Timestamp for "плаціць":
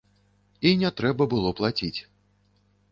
1.61-1.97